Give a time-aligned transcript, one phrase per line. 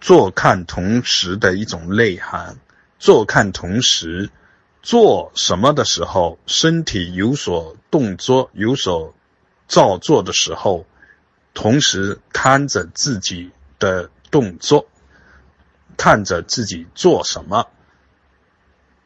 [0.00, 2.56] 坐看同时的一种内涵。
[2.98, 4.30] 坐看同时，
[4.82, 9.14] 做什么的时候，身体有所动作、有所
[9.68, 10.84] 造作的时候，
[11.54, 14.86] 同时看着自己的动作，
[15.96, 17.66] 看着自己做什么。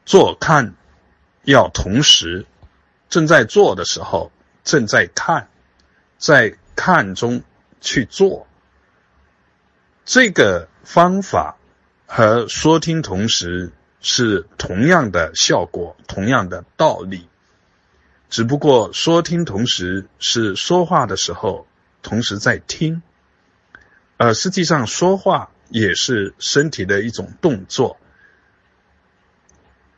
[0.05, 0.75] 坐看
[1.45, 2.47] 要同时，
[3.09, 4.33] 正在做的时候，
[4.65, 5.49] 正在看，
[6.19, 7.43] 在看中
[7.81, 8.47] 去做。
[10.05, 11.57] 这个方法
[12.07, 17.27] 和说听同时是同样的效果，同样的道理。
[18.29, 21.67] 只不过说听同时是说话的时候
[22.03, 23.03] 同时在听，
[24.19, 27.97] 而实际上说话也是身体的一种动作。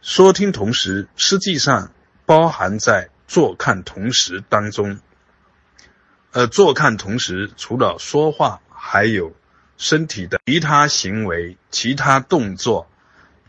[0.03, 1.91] 说听同时实际上
[2.27, 5.01] 包含在坐看同时当中。
[6.31, 9.33] 而坐看同时除了说话，还有。
[9.79, 12.89] 身体的其他行为、其他动作，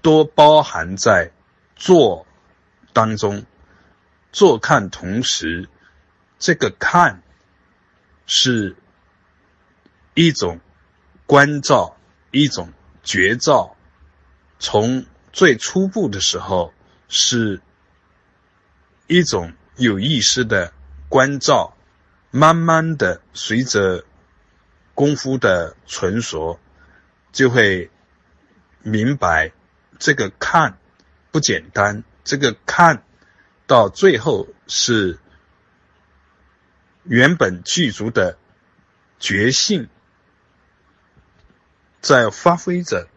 [0.01, 1.31] 都包含在
[1.75, 2.25] 做
[2.91, 3.45] 当中。
[4.31, 5.69] 坐看同时，
[6.37, 7.23] 这个看
[8.25, 8.75] 是
[10.13, 10.59] 一种
[11.25, 11.97] 关照，
[12.31, 13.75] 一种觉照。
[14.59, 16.73] 从最初步的时候，
[17.07, 17.61] 是
[19.07, 20.73] 一种有意识的
[21.07, 21.75] 关照，
[22.31, 24.03] 慢慢的随着。
[24.97, 26.59] 功夫的纯熟，
[27.31, 27.91] 就会
[28.81, 29.51] 明白
[29.99, 30.79] 这个看
[31.29, 32.03] 不简单。
[32.23, 33.03] 这个看
[33.67, 35.19] 到最后是
[37.03, 38.39] 原本具足的
[39.19, 39.87] 觉性，
[42.01, 43.07] 在发挥着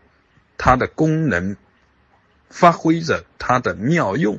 [0.59, 1.57] 它的功能，
[2.51, 4.39] 发挥着它的妙用，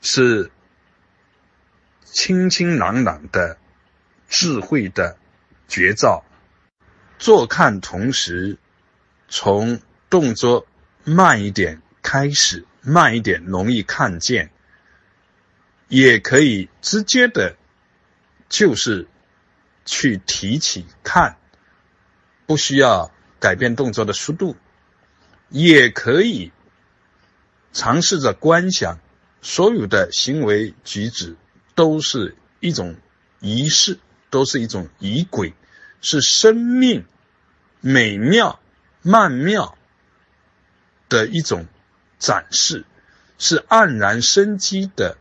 [0.00, 0.50] 是
[2.04, 3.58] 清清朗朗的
[4.30, 5.18] 智慧的。
[5.68, 6.24] 绝招，
[7.18, 8.58] 坐看同时，
[9.28, 10.66] 从动作
[11.04, 14.50] 慢一点开始，慢一点容易看见，
[15.88, 17.56] 也可以直接的，
[18.48, 19.08] 就是
[19.84, 21.36] 去提起看，
[22.46, 23.10] 不需要
[23.40, 24.56] 改变动作的速度，
[25.48, 26.52] 也可以
[27.72, 28.98] 尝试着观想，
[29.42, 31.36] 所有的行为举止
[31.74, 32.96] 都是一种
[33.40, 33.98] 仪式。
[34.36, 35.54] 都是一种仪轨，
[36.02, 37.06] 是生命
[37.80, 38.60] 美妙
[39.00, 39.78] 曼妙
[41.08, 41.64] 的一种
[42.18, 42.84] 展示，
[43.38, 45.16] 是黯然生机的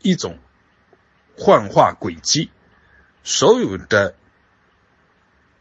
[0.00, 0.38] 一种
[1.36, 2.50] 幻化轨迹。
[3.22, 4.14] 所有的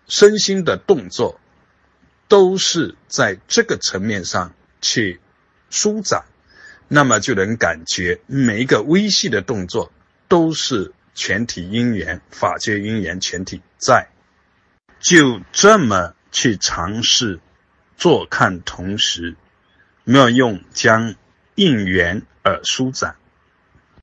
[0.07, 1.41] 身心的动作，
[2.29, 5.19] 都是在这个层面上去
[5.69, 6.23] 舒展，
[6.88, 9.91] 那么就能感觉每一个微细的动作
[10.29, 10.93] 都是。
[11.13, 14.07] 全体因缘，法界因缘全体在，
[14.99, 17.39] 就这么去尝试
[17.97, 19.35] 坐看同时，
[20.03, 21.16] 妙用将
[21.55, 23.16] 应缘而舒展。